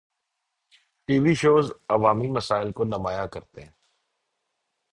[1.05, 3.71] T V shows عوامی مسائل کو نمایاں کرتے ہیں۔